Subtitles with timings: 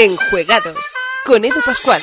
[0.00, 0.78] Enjuegados
[1.26, 2.00] con Edu Pascual.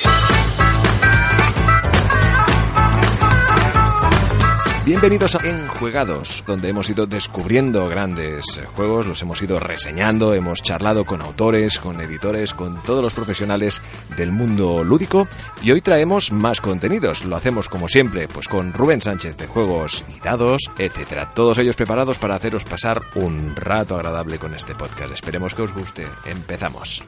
[4.86, 8.44] Bienvenidos a Enjuegados, donde hemos ido descubriendo grandes
[8.76, 13.82] juegos, los hemos ido reseñando, hemos charlado con autores, con editores, con todos los profesionales
[14.16, 15.26] del mundo lúdico
[15.60, 17.24] y hoy traemos más contenidos.
[17.24, 21.32] Lo hacemos como siempre, pues con Rubén Sánchez de Juegos y Dados, etcétera.
[21.34, 25.12] Todos ellos preparados para haceros pasar un rato agradable con este podcast.
[25.12, 26.06] Esperemos que os guste.
[26.26, 27.02] Empezamos.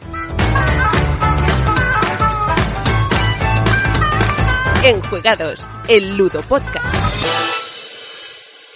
[4.82, 7.67] Enjuegados, el Ludo Podcast.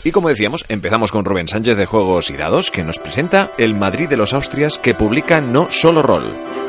[0.05, 3.75] Y como decíamos, empezamos con Rubén Sánchez de Juegos y Dados, que nos presenta El
[3.75, 6.62] Madrid de los Austrias, que publica No Solo Rol.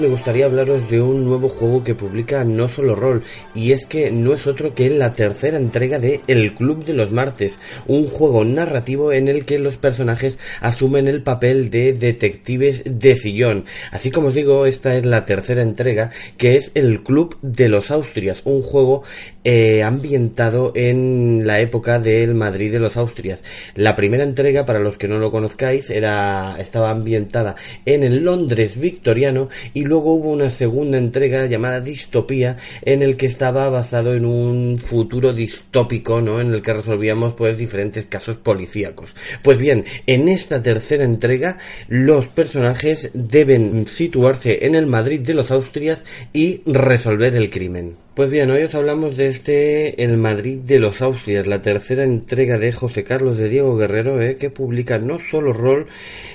[0.00, 3.22] Me gustaría hablaros de un nuevo juego que publica No Solo Roll,
[3.54, 7.12] y es que no es otro que la tercera entrega de El Club de los
[7.12, 13.14] Martes, un juego narrativo en el que los personajes asumen el papel de detectives de
[13.14, 13.66] sillón.
[13.92, 17.90] Así como os digo, esta es la tercera entrega, que es El Club de los
[17.90, 19.02] Austrias, un juego
[19.44, 23.42] eh, ambientado en la época del Madrid de los Austrias.
[23.74, 28.78] La primera entrega, para los que no lo conozcáis, era estaba ambientada en el Londres
[28.78, 34.24] victoriano y luego hubo una segunda entrega llamada Distopía en el que estaba basado en
[34.24, 36.40] un futuro distópico, ¿no?
[36.40, 39.10] En el que resolvíamos pues diferentes casos policíacos.
[39.42, 45.50] Pues bien, en esta tercera entrega los personajes deben situarse en el Madrid de los
[45.50, 47.96] Austrias y resolver el crimen.
[48.20, 52.58] Pues bien, hoy os hablamos de este El Madrid de los Austrias, la tercera entrega
[52.58, 55.86] de José Carlos de Diego Guerrero, eh, que publica no solo rol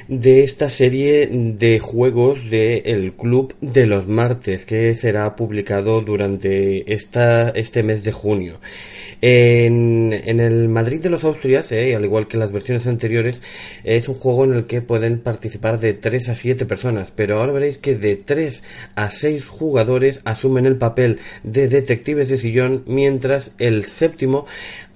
[0.08, 6.92] de esta serie de juegos de El Club de los Martes, que será publicado durante
[6.92, 8.60] esta, este mes de junio.
[9.22, 13.42] En, el Madrid de los Austrias, eh, al igual que las versiones anteriores,
[13.84, 17.54] es un juego en el que pueden participar de 3 a 7 personas, pero ahora
[17.54, 18.62] veréis que de 3
[18.96, 24.46] a 6 jugadores asumen el papel de detectives de sillón, mientras el séptimo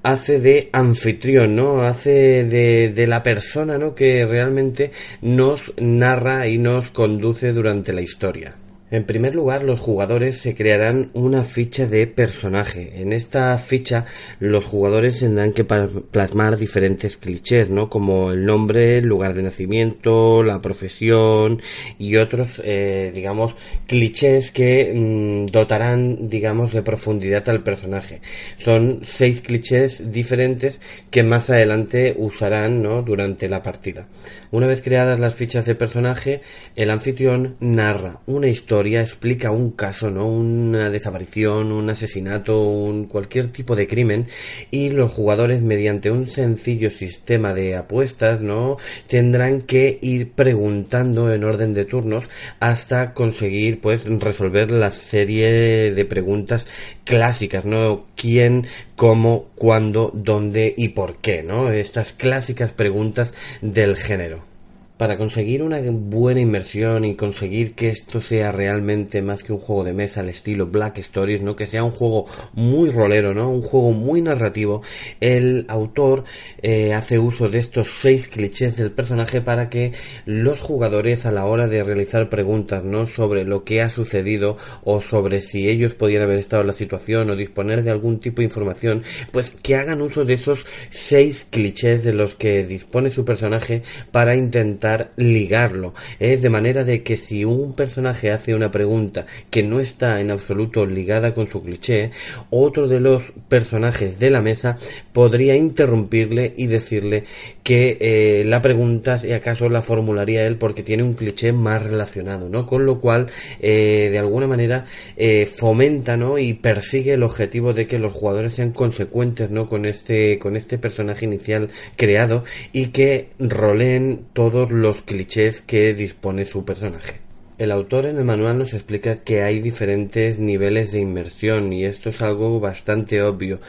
[0.04, 1.82] hace de anfitrión, ¿no?
[1.82, 3.96] Hace de, de, la persona, ¿no?
[3.96, 4.92] Que realmente
[5.22, 8.56] nos narra y nos conduce durante la historia.
[8.92, 13.02] En primer lugar, los jugadores se crearán una ficha de personaje.
[13.02, 14.06] En esta ficha,
[14.40, 17.88] los jugadores tendrán que plasmar diferentes clichés, ¿no?
[17.88, 21.62] Como el nombre, el lugar de nacimiento, la profesión
[22.00, 23.56] y otros, eh, digamos,
[23.86, 28.22] clichés que mmm, dotarán, digamos, de profundidad al personaje.
[28.58, 30.80] Son seis clichés diferentes
[31.12, 33.04] que más adelante usarán, ¿no?
[33.04, 34.08] Durante la partida.
[34.50, 36.42] Una vez creadas las fichas de personaje,
[36.76, 40.28] el anfitrión narra una historia explica un caso, ¿no?
[40.28, 44.28] Una desaparición, un asesinato, un cualquier tipo de crimen
[44.72, 48.78] y los jugadores mediante un sencillo sistema de apuestas, ¿no?
[49.08, 52.26] Tendrán que ir preguntando en orden de turnos
[52.60, 56.68] hasta conseguir pues resolver la serie de preguntas
[57.04, 58.06] clásicas, ¿no?
[58.16, 61.72] ¿Quién, cómo, cuándo, dónde y por qué, ¿no?
[61.72, 64.50] Estas clásicas preguntas del género
[65.00, 69.86] para conseguir una buena inmersión y conseguir que esto sea realmente más que un juego
[69.86, 71.56] de mesa al estilo Black Stories, ¿no?
[71.56, 73.50] Que sea un juego muy rolero, ¿no?
[73.50, 74.82] Un juego muy narrativo.
[75.22, 76.26] El autor
[76.62, 79.94] eh, hace uso de estos seis clichés del personaje para que
[80.26, 83.08] los jugadores a la hora de realizar preguntas, ¿no?
[83.08, 87.30] Sobre lo que ha sucedido o sobre si ellos podían haber estado en la situación
[87.30, 92.04] o disponer de algún tipo de información, pues que hagan uso de esos seis clichés
[92.04, 93.82] de los que dispone su personaje
[94.12, 96.38] para intentar ligarlo, ¿eh?
[96.38, 100.86] de manera de que si un personaje hace una pregunta que no está en absoluto
[100.86, 102.12] ligada con su cliché,
[102.50, 104.78] otro de los personajes de la mesa
[105.14, 107.26] podría interrumpirle y decirle
[107.64, 112.50] que eh, la pregunta si acaso la formularía él porque tiene un cliché más relacionado,
[112.50, 112.66] ¿no?
[112.66, 113.28] Con lo cual,
[113.60, 114.86] eh, de alguna manera,
[115.18, 116.40] eh, fomenta, ¿no?
[116.40, 119.70] Y persigue el objetivo de que los jugadores sean consecuentes, ¿no?
[119.70, 126.46] Con este, con este personaje inicial creado y que roleen todos los clichés que dispone
[126.46, 127.29] su personaje.
[127.60, 132.10] El autor en el manual nos explica que hay diferentes niveles de inmersión y esto
[132.10, 133.60] es algo bastante obvio.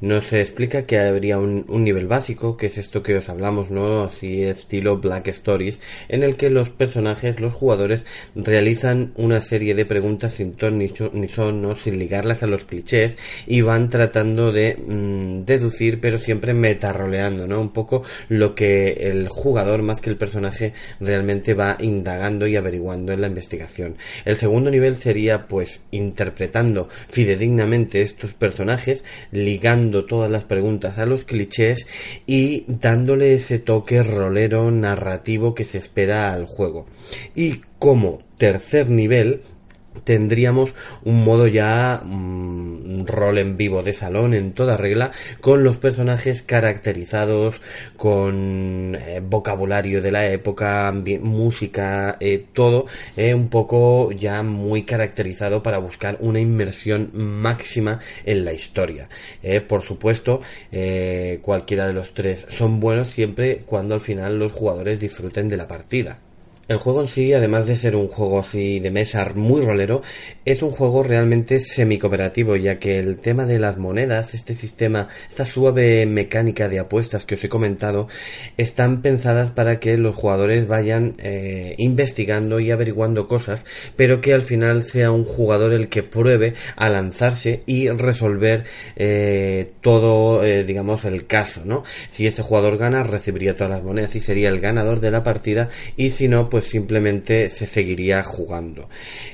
[0.00, 4.04] Nos explica que habría un, nivel básico, que es esto que os hablamos, ¿no?
[4.04, 8.04] Así estilo Black Stories, en el que los personajes, los jugadores,
[8.36, 11.74] realizan una serie de preguntas sin ton ni, ni son, ¿no?
[11.74, 13.16] Sin ligarlas a los clichés
[13.48, 17.60] y van tratando de mmm, deducir, pero siempre metarroleando, ¿no?
[17.60, 23.12] Un poco lo que el jugador más que el personaje realmente va indagando y averiguando
[23.12, 23.39] en la
[24.24, 31.24] El segundo nivel sería pues interpretando fidedignamente estos personajes, ligando todas las preguntas a los
[31.24, 31.86] clichés
[32.26, 36.86] y dándole ese toque rolero narrativo que se espera al juego.
[37.34, 39.42] Y como tercer nivel
[40.04, 40.70] tendríamos
[41.04, 45.10] un modo ya un mm, rol en vivo de salón en toda regla
[45.40, 47.56] con los personajes caracterizados
[47.96, 55.62] con eh, vocabulario de la época música eh, todo eh, un poco ya muy caracterizado
[55.62, 59.08] para buscar una inmersión máxima en la historia.
[59.68, 60.40] Por supuesto
[61.42, 65.66] cualquiera de los tres son buenos siempre cuando al final los jugadores disfruten de la
[65.66, 66.18] partida
[66.70, 70.02] el juego en sí, además de ser un juego así de mesa muy rolero,
[70.44, 75.44] es un juego realmente semi-cooperativo, ya que el tema de las monedas, este sistema, esta
[75.44, 78.06] suave mecánica de apuestas que os he comentado,
[78.56, 83.64] están pensadas para que los jugadores vayan eh, investigando y averiguando cosas,
[83.96, 88.62] pero que al final sea un jugador el que pruebe a lanzarse y resolver
[88.94, 91.82] eh, todo, eh, digamos, el caso, ¿no?
[92.08, 95.68] Si ese jugador gana, recibiría todas las monedas y sería el ganador de la partida,
[95.96, 98.90] y si no, pues pues simplemente se seguiría jugando.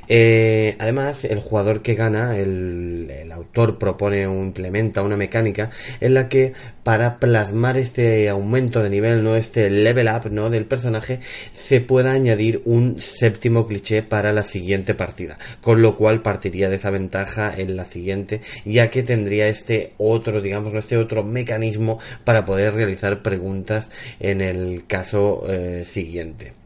[0.06, 5.70] Eh, además, el jugador que gana, el, autor propone o implementa una mecánica
[6.00, 6.52] en la que
[6.84, 10.48] para plasmar este aumento de nivel, no este level up, ¿no?
[10.50, 11.18] del personaje,
[11.52, 16.76] se pueda añadir un séptimo cliché para la siguiente partida, con lo cual partiría de
[16.76, 22.46] esa ventaja en la siguiente, ya que tendría este otro, digamos, este otro mecanismo para
[22.46, 23.90] poder realizar preguntas
[24.20, 26.65] en el caso eh, siguiente.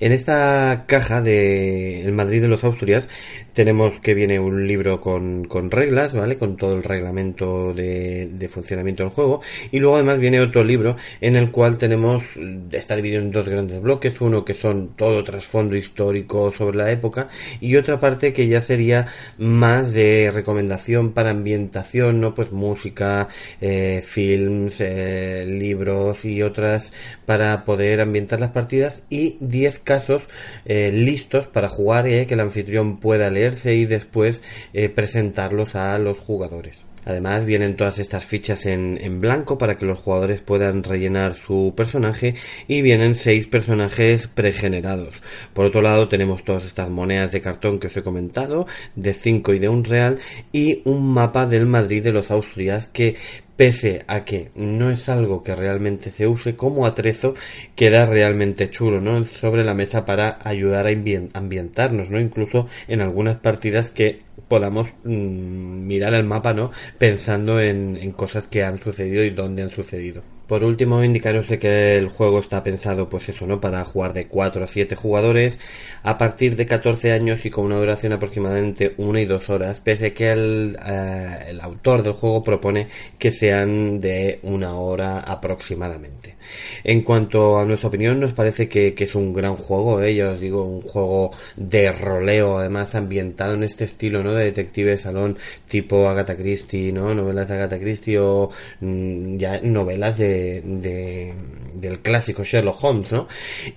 [0.00, 3.08] En esta caja de El Madrid de los Austrias
[3.56, 6.36] tenemos que viene un libro con, con reglas, ¿vale?
[6.36, 9.40] Con todo el reglamento de, funcionamiento del juego.
[9.72, 12.22] Y luego además viene otro libro en el cual tenemos,
[12.70, 14.20] está dividido en dos grandes bloques.
[14.20, 19.06] Uno que son todo trasfondo histórico sobre la época y otra parte que ya sería
[19.38, 22.34] más de recomendación para ambientación, ¿no?
[22.34, 23.28] Pues música,
[23.62, 26.92] eh, films, eh, libros y otras
[27.24, 30.24] para poder ambientar las partidas y 10 casos
[30.66, 35.98] eh, listos para jugar y que el anfitrión pueda leer y después eh, presentarlos a
[35.98, 36.84] los jugadores.
[37.06, 41.72] Además vienen todas estas fichas en, en, blanco para que los jugadores puedan rellenar su
[41.76, 42.34] personaje
[42.66, 45.14] y vienen seis personajes pregenerados.
[45.54, 48.66] Por otro lado tenemos todas estas monedas de cartón que os he comentado,
[48.96, 50.18] de 5 y de un real
[50.52, 53.14] y un mapa del Madrid de los Austrias que
[53.56, 57.34] pese a que no es algo que realmente se use como atrezo,
[57.74, 59.24] queda realmente chulo, ¿no?
[59.24, 62.20] Sobre la mesa para ayudar a ambientarnos, ¿no?
[62.20, 66.70] Incluso en algunas partidas que podamos mm, mirar el mapa, ¿no?
[66.98, 70.22] Pensando en, en cosas que han sucedido y dónde han sucedido.
[70.46, 73.60] Por último, indicaros que el juego está pensado, pues eso, ¿no?
[73.60, 75.58] Para jugar de 4 a 7 jugadores
[76.04, 80.12] a partir de 14 años y con una duración aproximadamente 1 y 2 horas, pese
[80.12, 82.86] que el, eh, el autor del juego propone
[83.18, 86.36] que sean de una hora aproximadamente.
[86.84, 90.14] En cuanto a nuestra opinión, nos parece que, que es un gran juego, ¿eh?
[90.14, 94.32] ya os digo, un juego de roleo, además ambientado en este estilo, ¿no?
[94.32, 95.38] De detective de salón
[95.68, 97.14] tipo Agatha Christie, ¿no?
[97.14, 98.50] Novelas de Agatha Christie o
[98.80, 101.34] mm, ya novelas de de,
[101.74, 103.28] del clásico Sherlock Holmes, ¿no?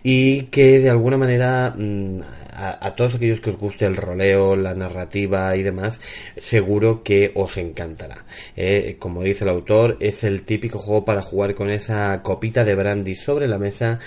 [0.03, 2.21] Y que de alguna manera mm,
[2.59, 5.99] a, todos aquellos que os guste el roleo, la narrativa y demás,
[6.37, 8.25] seguro que os encantará.
[8.55, 12.75] Eh, como dice el autor, es el típico juego para jugar con esa copita de
[12.75, 13.99] brandy sobre la mesa,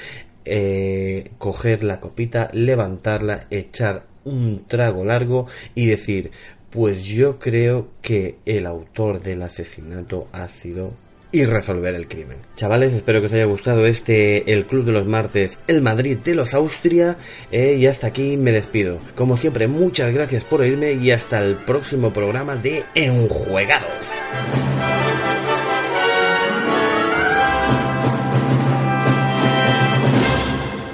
[0.45, 6.31] eh, coger la copita, levantarla, echar un trago largo y decir,
[6.71, 10.93] pues yo creo que el autor del asesinato ha sido
[11.33, 12.39] y resolver el crimen.
[12.55, 16.35] Chavales, espero que os haya gustado este El Club de los Martes, el Madrid de
[16.35, 17.17] los Austria.
[17.51, 18.99] Eh, y hasta aquí me despido.
[19.17, 23.91] Como siempre, muchas gracias por oírme y hasta el próximo programa de Enjuegados.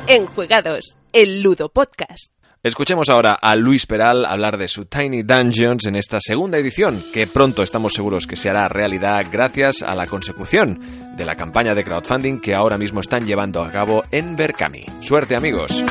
[0.06, 2.37] Enjuegados, el Ludo Podcast.
[2.68, 7.26] Escuchemos ahora a Luis Peral hablar de su Tiny Dungeons en esta segunda edición, que
[7.26, 10.78] pronto estamos seguros que se hará realidad gracias a la consecución
[11.16, 14.84] de la campaña de crowdfunding que ahora mismo están llevando a cabo en Berkami.
[15.00, 15.82] Suerte amigos.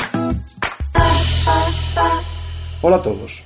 [2.84, 3.44] Hola a todos,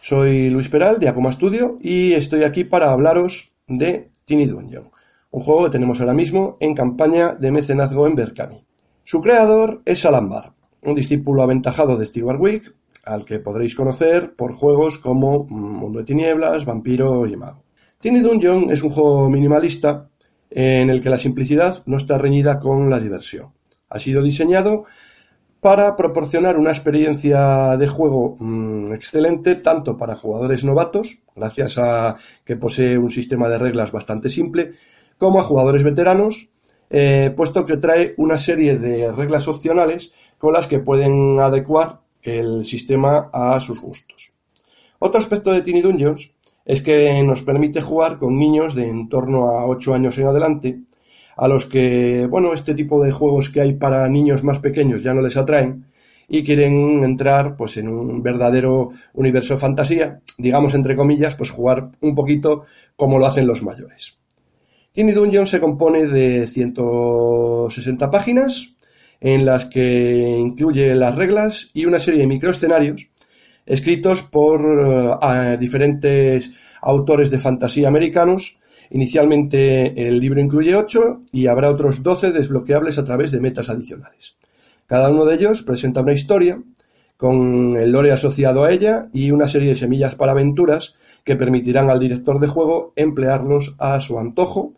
[0.00, 4.90] soy Luis Peral de Acoma Studio y estoy aquí para hablaros de Tiny Dungeon,
[5.30, 8.62] un juego que tenemos ahora mismo en campaña de mecenazgo en Berkami.
[9.04, 10.52] Su creador es Alambar,
[10.84, 12.74] un discípulo aventajado de Steve Warwick,
[13.04, 17.64] al que podréis conocer por juegos como Mundo de Tinieblas, Vampiro y Mago.
[18.00, 20.08] Tiny Dungeon es un juego minimalista
[20.50, 23.52] en el que la simplicidad no está reñida con la diversión.
[23.88, 24.84] Ha sido diseñado
[25.60, 32.56] para proporcionar una experiencia de juego mm, excelente tanto para jugadores novatos, gracias a que
[32.56, 34.72] posee un sistema de reglas bastante simple,
[35.16, 36.50] como a jugadores veteranos,
[36.90, 40.12] eh, puesto que trae una serie de reglas opcionales
[40.50, 44.32] las que pueden adecuar el sistema a sus gustos.
[44.98, 46.34] Otro aspecto de Tiny Dungeons
[46.64, 50.80] es que nos permite jugar con niños de en torno a 8 años en adelante,
[51.36, 55.14] a los que, bueno, este tipo de juegos que hay para niños más pequeños ya
[55.14, 55.86] no les atraen
[56.28, 61.90] y quieren entrar pues en un verdadero universo de fantasía, digamos entre comillas, pues jugar
[62.00, 62.64] un poquito
[62.96, 64.18] como lo hacen los mayores.
[64.92, 68.74] Tiny Dungeon se compone de 160 páginas
[69.24, 73.08] en las que incluye las reglas y una serie de microescenarios
[73.66, 74.60] escritos por
[75.22, 82.30] eh, diferentes autores de fantasía americanos Inicialmente el libro incluye ocho y habrá otros doce
[82.32, 84.36] desbloqueables a través de metas adicionales.
[84.86, 86.62] Cada uno de ellos presenta una historia
[87.16, 91.90] con el lore asociado a ella y una serie de semillas para aventuras que permitirán
[91.90, 94.74] al director de juego emplearlos a su antojo,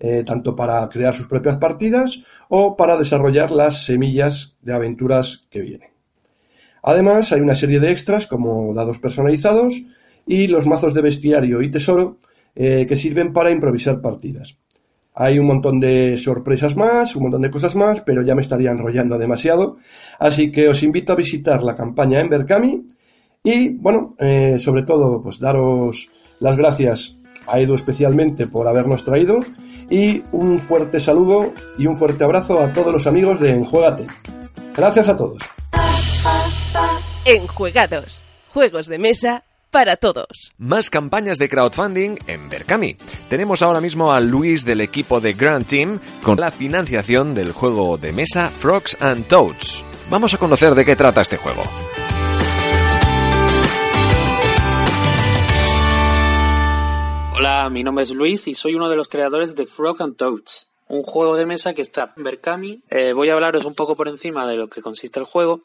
[0.00, 5.60] eh, tanto para crear sus propias partidas o para desarrollar las semillas de aventuras que
[5.60, 5.90] vienen.
[6.82, 9.86] Además, hay una serie de extras como dados personalizados
[10.26, 12.18] y los mazos de bestiario y tesoro
[12.54, 14.58] eh, que sirven para improvisar partidas.
[15.14, 18.70] Hay un montón de sorpresas más, un montón de cosas más, pero ya me estaría
[18.70, 19.76] enrollando demasiado.
[20.18, 22.86] Así que os invito a visitar la campaña en Berkami
[23.42, 26.10] y, bueno, eh, sobre todo, pues daros
[26.40, 29.40] las gracias a Edu especialmente por habernos traído
[29.90, 34.06] y un fuerte saludo y un fuerte abrazo a todos los amigos de Enjuegate.
[34.76, 35.38] Gracias a todos.
[37.24, 40.52] Enjuegados, juegos de mesa para todos.
[40.56, 42.96] Más campañas de crowdfunding en Berkami.
[43.28, 47.98] Tenemos ahora mismo a Luis del equipo de Grand Team con la financiación del juego
[47.98, 49.82] de mesa Frogs and Toads.
[50.10, 51.62] Vamos a conocer de qué trata este juego.
[57.36, 60.70] Hola, mi nombre es Luis y soy uno de los creadores de Frog and Toads,
[60.86, 62.80] un juego de mesa que está en Berkami.
[62.90, 65.60] Eh, voy a hablaros un poco por encima de lo que consiste el juego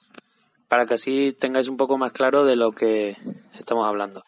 [0.68, 3.18] para que así tengáis un poco más claro de lo que
[3.54, 4.26] estamos hablando.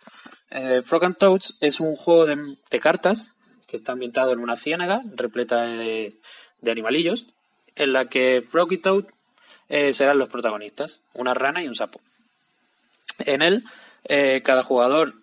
[0.51, 3.33] Eh, Frog and Toads es un juego de, cartas
[3.65, 6.19] que está ambientado en una ciénaga repleta de,
[6.63, 7.25] animalillos,
[7.73, 9.05] en la que Frog y Toad
[9.67, 12.01] eh, serán los protagonistas, una rana y un sapo.
[13.17, 13.63] En él,
[14.43, 15.20] cada jugador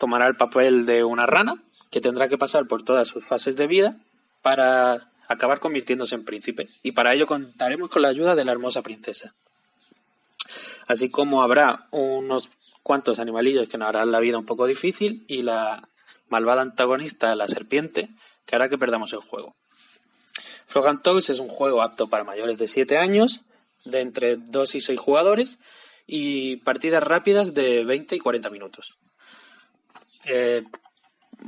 [0.00, 3.68] tomará el papel de una rana, que tendrá que pasar por todas sus fases de
[3.68, 3.96] vida
[4.42, 6.66] para acabar convirtiéndose en príncipe.
[6.82, 9.32] Y para ello contaremos con la ayuda de la hermosa princesa
[10.90, 12.48] así como habrá unos
[12.82, 15.88] cuantos animalillos que nos harán la vida un poco difícil y la
[16.28, 18.08] malvada antagonista, la serpiente,
[18.44, 19.54] que hará que perdamos el juego.
[20.66, 23.42] Frog Toads es un juego apto para mayores de 7 años,
[23.84, 25.58] de entre 2 y 6 jugadores,
[26.06, 28.94] y partidas rápidas de 20 y 40 minutos.
[30.24, 30.64] Eh,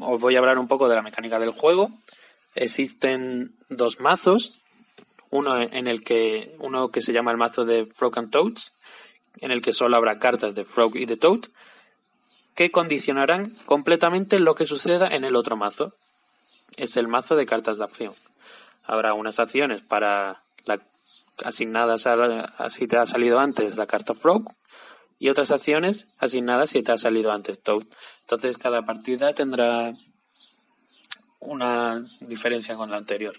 [0.01, 1.91] os voy a hablar un poco de la mecánica del juego.
[2.55, 4.59] Existen dos mazos,
[5.31, 8.73] uno en el que uno que se llama el mazo de Frog and Toads
[9.41, 11.41] en el que solo habrá cartas de Frog y de Toad,
[12.55, 15.95] que condicionarán completamente lo que suceda en el otro mazo.
[16.77, 18.15] Es el mazo de cartas de acción.
[18.85, 20.43] Habrá unas acciones para
[21.45, 24.45] asignadas a, si te ha salido antes la carta Frog
[25.19, 27.85] y otras acciones asignadas si te ha salido antes Toad.
[28.23, 29.93] Entonces cada partida tendrá
[31.41, 33.35] una diferencia con la anterior.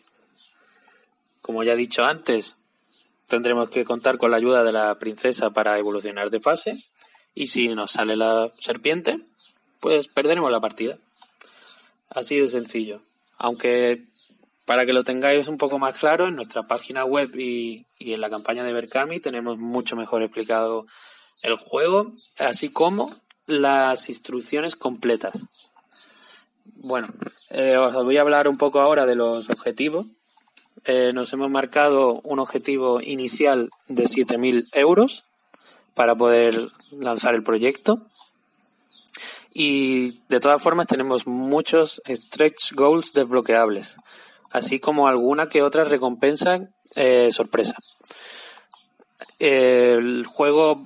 [1.42, 2.70] Como ya he dicho antes,
[3.28, 6.78] tendremos que contar con la ayuda de la princesa para evolucionar de fase.
[7.34, 9.20] Y si nos sale la serpiente,
[9.80, 10.98] pues perderemos la partida.
[12.10, 13.00] Así de sencillo.
[13.38, 14.06] Aunque
[14.66, 18.30] para que lo tengáis un poco más claro, en nuestra página web y, en la
[18.30, 20.86] campaña de Berkami tenemos mucho mejor explicado
[21.42, 23.14] el juego, así como
[23.46, 25.34] las instrucciones completas.
[26.66, 27.08] Bueno,
[27.50, 30.08] eh, os voy a hablar un poco ahora de los objetivos
[30.86, 35.24] eh, nos hemos marcado un objetivo inicial de 7.000 euros
[35.94, 38.06] para poder lanzar el proyecto.
[39.54, 43.96] Y de todas formas tenemos muchos stretch goals desbloqueables,
[44.52, 47.76] así como alguna que otra recompensa eh, sorpresa.
[49.40, 50.84] El juego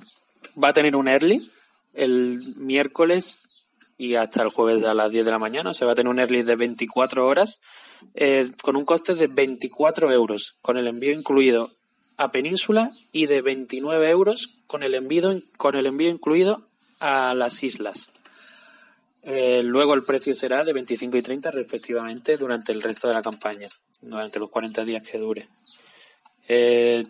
[0.62, 1.50] va a tener un early
[1.98, 5.74] el miércoles y hasta el jueves a las 10 de la mañana.
[5.74, 7.60] Se va a tener un early de 24 horas
[8.14, 11.72] eh, con un coste de 24 euros, con el envío incluido
[12.16, 16.68] a Península y de 29 euros con el envío, con el envío incluido
[17.00, 18.10] a las islas.
[19.22, 23.22] Eh, luego el precio será de 25 y 30 respectivamente durante el resto de la
[23.22, 23.68] campaña,
[24.00, 25.48] durante los 40 días que dure.
[26.48, 27.04] Eh,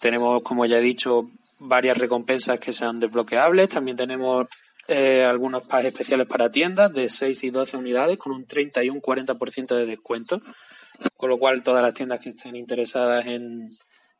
[0.00, 1.30] tenemos, como ya he dicho,
[1.62, 3.68] varias recompensas que sean desbloqueables.
[3.68, 4.46] También tenemos
[4.88, 8.90] eh, algunos packs especiales para tiendas de 6 y 12 unidades con un 30 y
[8.90, 10.40] un 40% de descuento.
[11.16, 13.68] Con lo cual todas las tiendas que estén interesadas en,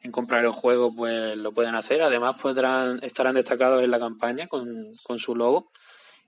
[0.00, 2.02] en comprar el juego pues lo pueden hacer.
[2.02, 4.66] Además podrán, estarán destacados en la campaña con,
[5.02, 5.70] con su logo.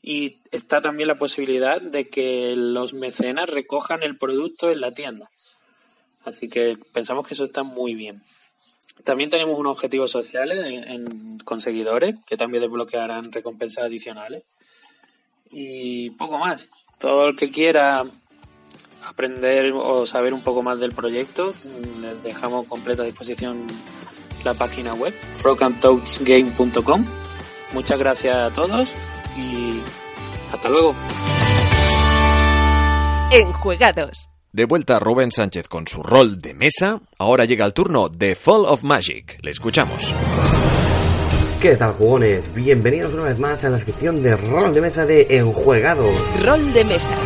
[0.03, 5.31] Y está también la posibilidad de que los mecenas recojan el producto en la tienda.
[6.25, 8.21] Así que pensamos que eso está muy bien.
[9.03, 14.45] También tenemos unos objetivos sociales en, con seguidores que también desbloquearán recompensas adicionales.
[15.51, 16.71] Y poco más.
[16.99, 18.05] Todo el que quiera
[19.07, 21.53] aprender o saber un poco más del proyecto,
[22.01, 23.67] les dejamos completa disposición
[24.45, 27.05] la página web, frogandtoadsgame.com.
[27.73, 28.89] Muchas gracias a todos
[29.39, 29.81] y
[30.53, 30.95] hasta luego.
[33.33, 34.29] Enjuegados.
[34.55, 38.67] De vuelta Rubén Sánchez con su rol de mesa, ahora llega el turno de Fall
[38.67, 39.37] of Magic.
[39.43, 40.15] Le escuchamos.
[41.61, 42.55] ¿Qué tal, jugones?
[42.55, 46.15] Bienvenidos una vez más a la sección de rol de mesa de Enjuegados.
[46.41, 47.17] Rol de mesa.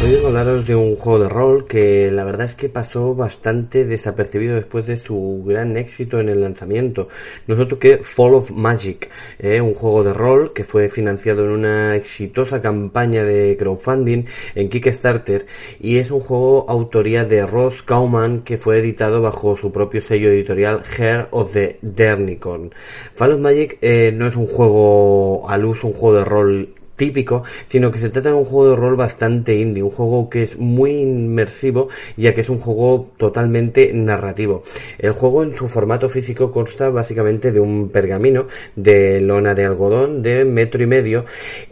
[0.00, 3.84] Hoy a hablaros de un juego de rol que la verdad es que pasó bastante
[3.84, 7.08] desapercibido después de su gran éxito en el lanzamiento.
[7.48, 11.96] Nosotros que Fall of Magic, eh, un juego de rol que fue financiado en una
[11.96, 15.46] exitosa campaña de crowdfunding en Kickstarter
[15.80, 20.30] y es un juego autoría de Ross Kauman que fue editado bajo su propio sello
[20.30, 22.72] editorial Hair of the Dernicorn.
[23.16, 27.44] Fall of Magic eh, no es un juego a luz, un juego de rol típico,
[27.68, 30.58] sino que se trata de un juego de rol bastante indie, un juego que es
[30.58, 31.88] muy inmersivo,
[32.18, 34.62] ya que es un juego totalmente narrativo.
[34.98, 40.22] El juego en su formato físico consta básicamente de un pergamino de lona de algodón
[40.22, 41.24] de metro y medio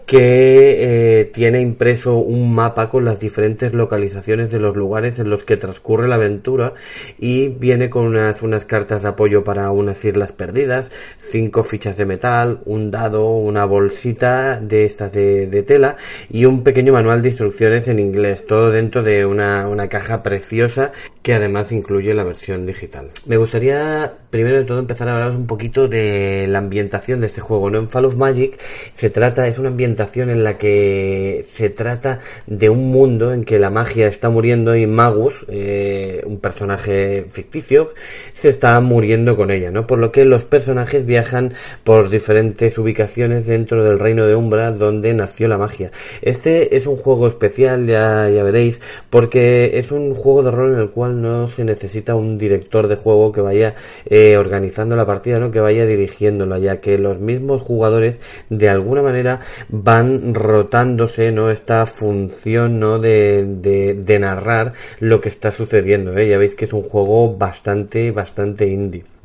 [0.06, 5.42] que eh, tiene impreso un mapa con las diferentes localizaciones de los lugares en los
[5.42, 6.75] que transcurre la aventura
[7.18, 12.06] y viene con unas, unas cartas de apoyo para unas islas perdidas, cinco fichas de
[12.06, 15.96] metal, un dado, una bolsita de estas de, tela
[16.30, 20.92] y un pequeño manual de instrucciones en inglés, todo dentro de una, una caja preciosa
[21.26, 23.10] que además incluye la versión digital.
[23.26, 27.41] Me gustaría primero de todo empezar a hablaros un poquito de la ambientación de este
[27.41, 27.78] juego, ¿no?
[27.78, 28.56] En Fall of Magic
[28.93, 33.58] se trata, es una ambientación en la que se trata de un mundo en que
[33.58, 37.93] la magia está muriendo y Magus, eh, un personaje ficticio,
[38.32, 39.84] se está muriendo con ella, ¿no?
[39.89, 45.12] Por lo que los personajes viajan por diferentes ubicaciones dentro del reino de Umbra donde
[45.12, 45.91] nació la magia.
[46.23, 50.80] Este es un juego especial, ya, ya veréis, porque es un juego de rol en
[50.82, 53.74] el cual no se necesita un director de juego que vaya
[54.06, 55.50] eh, organizando la partida, ¿no?
[55.50, 61.50] Que vaya dirigiéndola, ya que los mismos jugadores de alguna manera van rotándose, ¿no?
[61.50, 62.98] Esta función, ¿no?
[62.98, 66.28] De, de, narrar lo que está sucediendo, ¿eh?
[66.28, 69.15] Ya veis que es un juego bastante, bastante indie.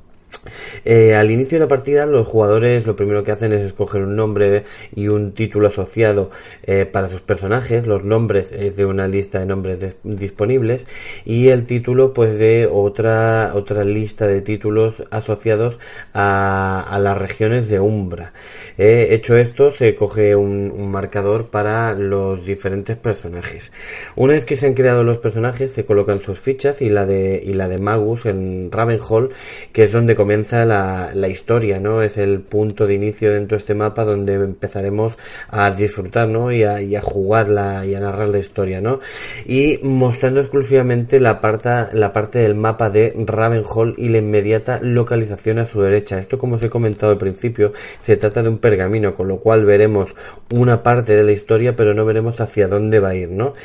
[0.86, 4.16] Eh, al inicio de la partida los jugadores lo primero que hacen es escoger un
[4.16, 4.64] nombre
[4.96, 6.32] y un título asociado
[6.64, 10.88] eh, para sus personajes, los nombres es de una lista de nombres disponibles
[11.26, 15.78] y el título pues de otra otra lista de títulos asociados
[16.14, 18.34] a, las regiones de Umbra.
[18.78, 23.72] Eh, hecho esto se coge un, un, marcador para los diferentes personajes.
[24.16, 27.42] Una vez que se han creado los personajes se colocan sus fichas y la de
[27.44, 29.32] y la de Magus en Ravenhall
[29.72, 32.04] que es donde comienza la, la, historia, ¿no?
[32.04, 35.14] Es el punto de inicio dentro de este mapa donde empezaremos
[35.50, 36.52] a disfrutar, ¿no?
[36.52, 39.00] Y a, y y a narrar la historia, ¿no?
[39.48, 45.58] Y mostrando exclusivamente la parte, la parte del mapa de Ravenhall y la inmediata localización
[45.58, 46.20] a su derecha.
[46.20, 49.66] Esto, como os he comentado al principio, se trata de un pergamino, con lo cual
[49.66, 50.10] veremos
[50.52, 53.56] una parte de la historia, pero no veremos hacia dónde va a ir, ¿no?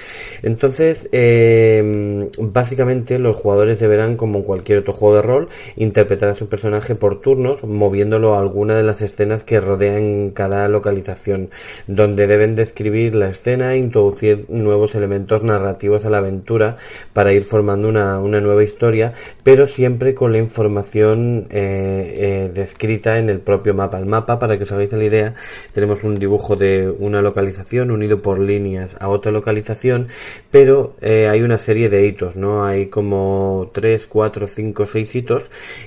[0.42, 6.35] Entonces, eh, básicamente los jugadores deberán, como en cualquier otro juego de rol, interpretar a
[6.35, 11.50] su personaje por turnos, moviéndolo a alguna de las escenas que rodean cada localización,
[11.87, 16.76] donde deben describir la escena e introducir nuevos elementos narrativos a la aventura
[17.12, 23.18] para ir formando una, una nueva historia, pero siempre con la información eh, eh, descrita
[23.18, 23.98] en el propio mapa.
[23.98, 25.35] El mapa, para que os hagáis la idea,
[25.72, 30.09] tenemos un dibujo de una localización unido por líneas a otra localización,
[30.50, 32.64] pero eh, hay una serie de hitos, ¿no?
[32.64, 35.44] Hay como 3, 4, 5, 6 hitos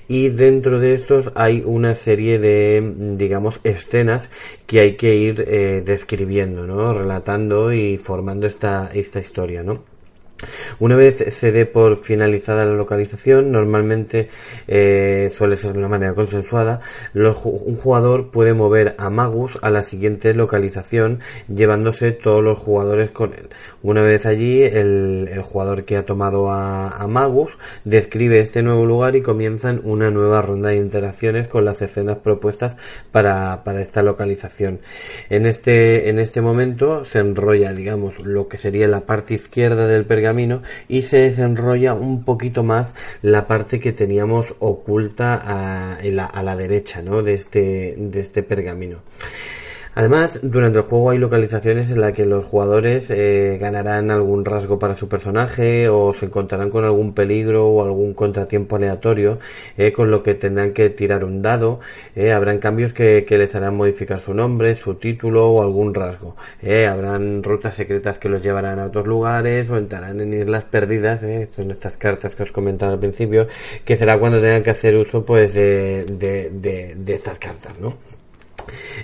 [0.08, 4.30] y dentro de estos hay una serie de, digamos, escenas
[4.66, 6.94] que hay que ir eh, describiendo, ¿no?
[6.94, 9.84] Relatando y formando esta, esta historia, ¿no?
[10.80, 14.30] Una vez se dé por finalizada la localización, normalmente
[14.68, 16.80] eh, suele ser de una manera consensuada,
[17.14, 21.20] un jugador puede mover a Magus a la siguiente localización
[21.54, 23.50] llevándose todos los jugadores con él.
[23.82, 27.52] Una vez allí, el, jugador que ha tomado a, Magus
[27.84, 32.78] describe este nuevo lugar y comienzan una nueva ronda de interacciones con las escenas propuestas
[33.12, 34.80] para, para esta localización.
[35.30, 40.06] En este, en este momento se enrolla, digamos, lo que sería la parte izquierda del
[40.06, 40.29] pergamino
[40.88, 47.02] y se desenrolla un poquito más la parte que teníamos oculta a, a la derecha
[47.02, 47.22] ¿no?
[47.24, 49.00] de, este, de este pergamino.
[50.00, 54.80] Además, durante el juego hay localizaciones en las que los jugadores eh, ganarán algún rasgo
[54.80, 59.40] para su personaje o se encontrarán con algún peligro o algún contratiempo aleatorio,
[59.78, 61.82] eh, con lo que tendrán que tirar un dado.
[62.16, 66.38] Eh, habrán cambios que, les harán modificar su nombre, su título o algún rasgo.
[66.90, 71.26] habrán rutas secretas que los llevarán a otros lugares o entrarán en islas perdidas.
[71.54, 73.48] son estas cartas que os comentaba al principio,
[73.84, 77.98] que será cuando tengan que hacer uso pues de, de, de estas cartas, ¿no?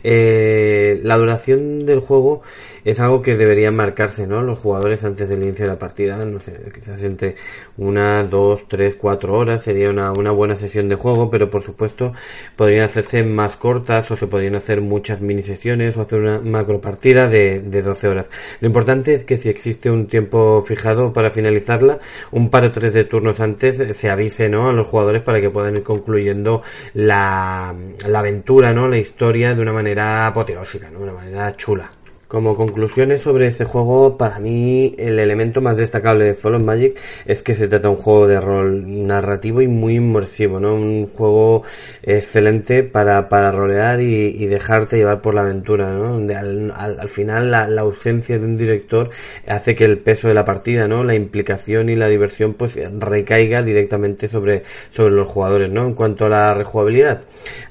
[0.04, 0.65] Eh,
[1.04, 2.42] la duración del juego
[2.86, 4.44] es algo que deberían marcarse, ¿no?
[4.44, 7.36] Los jugadores antes del inicio de la partida, no sé, quizás entre
[7.78, 12.14] una, dos, tres, cuatro horas sería una, una buena sesión de juego, pero por supuesto
[12.56, 16.80] podrían hacerse más cortas o se podrían hacer muchas mini sesiones o hacer una macro
[16.80, 18.30] partida de, de 12 horas.
[18.62, 22.00] Lo importante es que si existe un tiempo fijado para finalizarla,
[22.32, 24.70] un par o tres de turnos antes se avise, ¿no?
[24.70, 26.62] A los jugadores para que puedan ir concluyendo
[26.94, 27.76] la,
[28.08, 28.88] la aventura, ¿no?
[28.88, 31.00] La historia de una manera apoteósica, ¿no?
[31.00, 31.90] De una manera chula.
[32.36, 37.42] Como conclusiones sobre este juego, para mí el elemento más destacable de Fallen Magic es
[37.42, 40.76] que se trata de un juego de rol narrativo y muy inmersivo, ¿no?
[40.76, 41.64] Un juego
[42.04, 46.12] excelente para, para rolear y, dejarte llevar por la aventura, ¿no?
[46.12, 49.12] Donde al, al, final la, la, ausencia de un director
[49.48, 51.06] hace que el peso de la partida, ¿no?
[51.06, 55.88] La implicación y la diversión pues recaiga directamente sobre, sobre los jugadores, ¿no?
[55.88, 57.22] En cuanto a la rejugabilidad,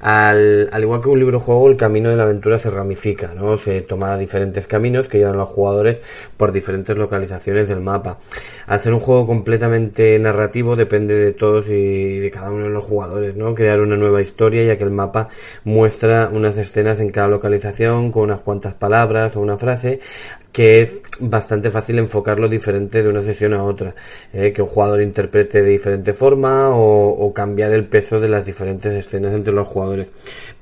[0.01, 3.59] al, al igual que un libro juego, el camino de la aventura se ramifica, ¿no?
[3.59, 6.01] Se toma diferentes caminos que llevan los jugadores
[6.37, 8.19] por diferentes localizaciones del mapa.
[8.67, 12.85] Al ser un juego completamente narrativo depende de todos y de cada uno de los
[12.85, 13.55] jugadores, ¿no?
[13.55, 15.29] Crear una nueva historia ya que el mapa
[15.65, 20.01] muestra unas escenas en cada localización con unas cuantas palabras o una frase
[20.55, 23.93] que es bastante fácil enfocarlo diferente de una sesión a otra,
[24.33, 24.53] ¿eh?
[24.53, 29.35] que un jugador interprete de diferente forma o, cambiar el peso de las diferentes escenas
[29.35, 30.13] entre los jugadores.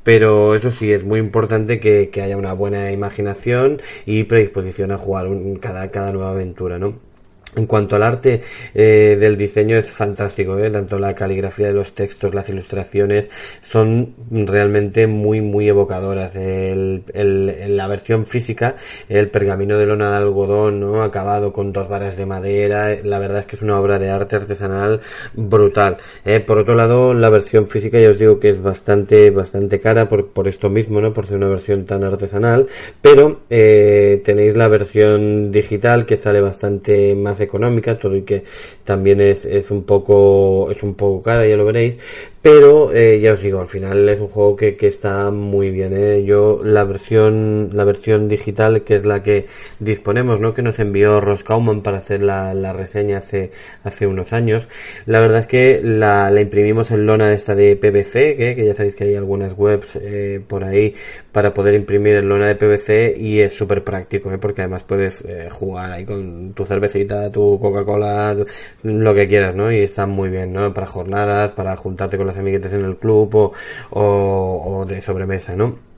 [0.04, 5.28] Pero eso sí, es muy importante que, haya una buena imaginación y predisposición a jugar
[5.60, 7.11] cada, cada nueva aventura, ¿no?
[7.54, 8.40] En cuanto al arte
[8.74, 10.70] eh, del diseño es fantástico, ¿eh?
[10.70, 13.28] tanto la caligrafía de los textos, las ilustraciones
[13.60, 16.34] son realmente muy muy evocadoras.
[16.34, 21.02] La versión física, el pergamino de lona de algodón, ¿no?
[21.02, 24.36] acabado con dos varas de madera, la verdad es que es una obra de arte
[24.36, 25.02] artesanal
[25.34, 25.98] brutal.
[26.24, 26.40] ¿eh?
[26.40, 30.28] Por otro lado, la versión física ya os digo que es bastante bastante cara por,
[30.28, 32.66] por esto mismo, no por ser una versión tan artesanal,
[33.02, 38.44] pero eh, tenéis la versión digital que sale bastante más económica, todo y que
[38.84, 41.96] también es, es un poco es un poco cara, ya lo veréis,
[42.42, 45.92] pero eh, ya os digo, al final es un juego que, que está muy bien.
[45.96, 46.24] ¿eh?
[46.24, 49.46] Yo la versión la versión digital que es la que
[49.78, 50.52] disponemos, ¿no?
[50.52, 53.52] Que nos envió Ross Kauman para hacer la, la reseña hace
[53.84, 54.66] hace unos años.
[55.06, 58.74] La verdad es que la, la imprimimos en lona esta de PVC, que, que ya
[58.74, 60.96] sabéis que hay algunas webs eh, por ahí
[61.32, 64.38] para poder imprimir en lona de PVC y es súper práctico, ¿eh?
[64.38, 68.36] porque además puedes eh, jugar ahí con tu cervecita, tu Coca-Cola,
[68.82, 69.72] lo que quieras, ¿no?
[69.72, 70.74] Y está muy bien, ¿no?
[70.74, 73.52] Para jornadas, para juntarte con amiguetes en el club o,
[73.90, 75.91] o, o de sobremesa, ¿no?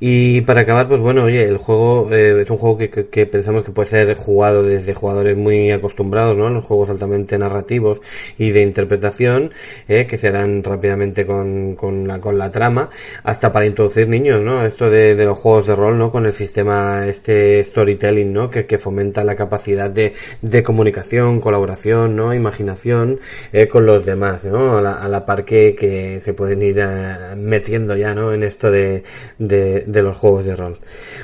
[0.00, 3.64] Y para acabar, pues bueno, oye, el juego eh, es un juego que, que, pensamos
[3.64, 6.48] que puede ser jugado desde jugadores muy acostumbrados, ¿no?
[6.50, 8.00] Los juegos altamente narrativos
[8.38, 9.52] y de interpretación,
[9.88, 12.90] eh, que se harán rápidamente con, con, la, con la trama,
[13.24, 14.64] hasta para introducir niños, ¿no?
[14.64, 16.12] Esto de, de los juegos de rol, ¿no?
[16.12, 18.50] Con el sistema este storytelling, ¿no?
[18.50, 22.34] Que, que fomenta la capacidad de, de comunicación, colaboración, ¿no?
[22.34, 23.18] Imaginación
[23.52, 24.78] eh, con los demás, ¿no?
[24.78, 28.32] A la, a la par que, que se pueden ir eh, metiendo ya, ¿no?
[28.32, 29.02] En esto de
[29.38, 30.76] de, los juegos de rol.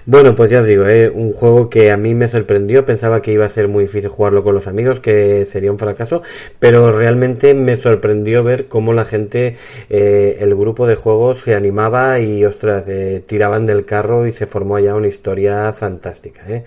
[0.07, 1.09] Bueno, pues ya os digo, ¿eh?
[1.09, 4.43] un juego que a mí me sorprendió, pensaba que iba a ser muy difícil jugarlo
[4.43, 6.23] con los amigos, que sería un fracaso,
[6.59, 9.57] pero realmente me sorprendió ver cómo la gente,
[9.91, 14.47] eh, el grupo de juegos se animaba y, ostras, eh, tiraban del carro y se
[14.47, 16.43] formó allá una historia fantástica.
[16.49, 16.65] ¿eh?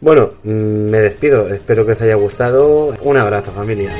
[0.00, 2.94] Bueno, mm, me despido, espero que os haya gustado.
[3.02, 3.90] Un abrazo familia.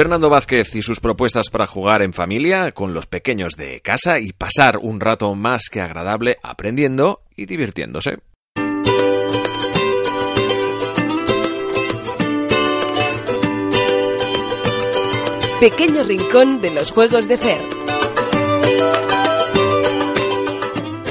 [0.00, 4.32] Fernando Vázquez y sus propuestas para jugar en familia con los pequeños de casa y
[4.32, 8.16] pasar un rato más que agradable aprendiendo y divirtiéndose.
[15.60, 17.60] Pequeño rincón de los juegos de Fer.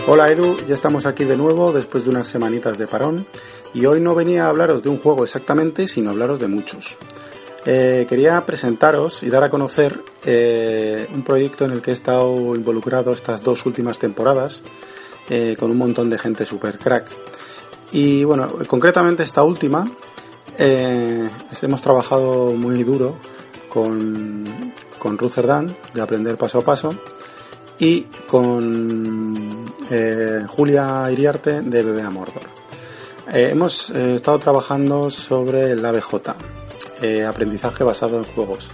[0.08, 3.28] Hola Edu, ya estamos aquí de nuevo después de unas semanitas de parón
[3.72, 6.98] y hoy no venía a hablaros de un juego exactamente, sino hablaros de muchos.
[7.66, 12.56] Eh, quería presentaros y dar a conocer eh, un proyecto en el que he estado
[12.56, 14.64] involucrado estas dos últimas temporadas
[15.30, 17.08] eh, con un montón de gente super crack.
[17.92, 19.90] Y bueno, concretamente esta última
[20.58, 23.16] hemos trabajado muy duro
[23.70, 26.94] con, con Rutherdam de aprender paso a paso
[27.80, 29.66] y con
[30.48, 32.44] Julia Iriarte de BBA Mordor.
[33.32, 36.36] hemos estado trabajando sobre el ABJ,
[37.02, 38.70] eh, aprendizaje basado en juegos.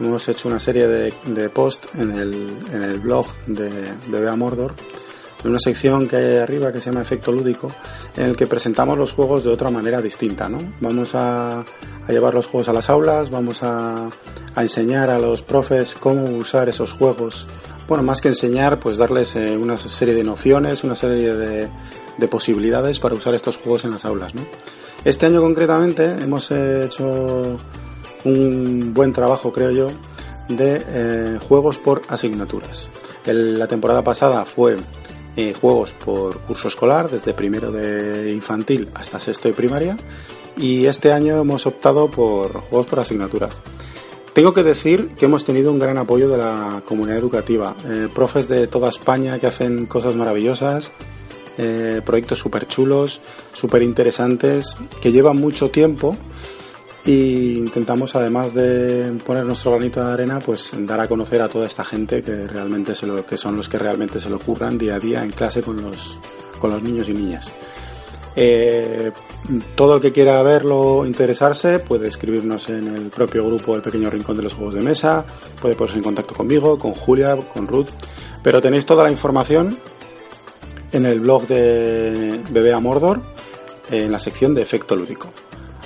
[0.00, 4.74] Hemos hecho una serie de, posts en el, en el blog de, de Bea Mordor,
[5.44, 7.70] en una sección que hay arriba que se llama Efecto Lúdico,
[8.16, 10.48] en el que presentamos los juegos de otra manera distinta.
[10.48, 10.58] ¿no?
[10.80, 11.64] Vamos a,
[12.08, 14.08] llevar los juegos a las aulas, vamos a,
[14.54, 17.48] a, enseñar a los profes cómo usar esos juegos.
[17.88, 21.68] Bueno, más que enseñar, pues darles eh, una serie de nociones, una serie de,
[22.16, 24.34] de posibilidades para usar estos juegos en las aulas.
[24.34, 24.42] ¿no?
[25.04, 27.58] Este año concretamente hemos hecho
[28.24, 29.90] un buen trabajo, creo yo,
[30.48, 32.88] de eh, juegos por asignaturas.
[33.26, 34.76] la temporada pasada fue
[35.36, 39.96] eh, juegos por curso escolar, desde primero de infantil hasta sexto de primaria,
[40.56, 43.56] y este año hemos optado por juegos por asignaturas.
[44.34, 48.46] Tengo que decir que hemos tenido un gran apoyo de la comunidad educativa, eh, profes
[48.48, 50.92] de toda España que hacen cosas maravillosas,
[51.58, 53.20] eh, proyectos súper chulos,
[53.52, 56.16] súper interesantes, que llevan mucho tiempo
[57.04, 61.66] y intentamos además de poner nuestro granito de arena pues dar a conocer a toda
[61.66, 64.96] esta gente que realmente se lo, que son los que realmente se lo ocurran día
[64.96, 66.18] a día en clase con los
[66.60, 67.50] con los niños y niñas.
[68.36, 69.10] Eh,
[69.74, 74.36] todo el que quiera verlo interesarse puede escribirnos en el propio grupo El Pequeño Rincón
[74.36, 75.24] de los Juegos de Mesa
[75.60, 77.88] puede ponerse en contacto conmigo con Julia con Ruth
[78.42, 79.76] pero tenéis toda la información
[80.92, 83.22] en el blog de Bebé a Mordor
[83.90, 85.28] en la sección de efecto lúdico.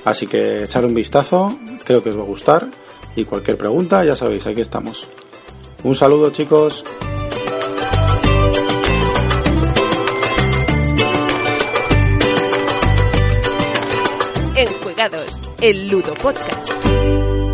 [0.04, 2.68] Así que echar un vistazo, creo que os va a gustar
[3.16, 5.08] y cualquier pregunta ya sabéis, aquí estamos.
[5.82, 6.84] Un saludo chicos.
[14.56, 16.65] Enjuegados, el Ludo Podcast.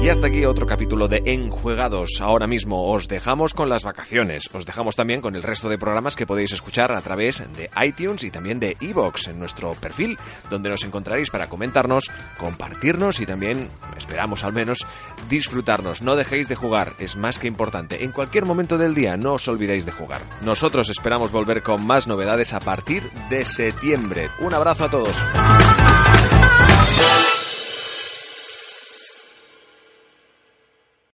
[0.03, 2.21] Y hasta aquí otro capítulo de Enjuegados.
[2.21, 4.51] Ahora mismo os dejamos con las vacaciones.
[4.53, 8.25] Os dejamos también con el resto de programas que podéis escuchar a través de iTunes
[8.25, 10.19] y también de Evox en nuestro perfil,
[10.51, 14.85] donde nos encontraréis para comentarnos, compartirnos y también, esperamos al menos,
[15.31, 16.03] disfrutarnos.
[16.03, 18.03] No dejéis de jugar, es más que importante.
[18.03, 20.23] En cualquier momento del día no os olvidéis de jugar.
[20.41, 24.31] Nosotros esperamos volver con más novedades a partir de septiembre.
[24.41, 25.17] Un abrazo a todos.